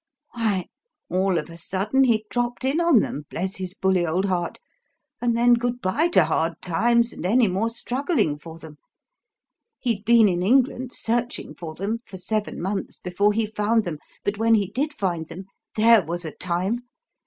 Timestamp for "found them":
13.45-13.99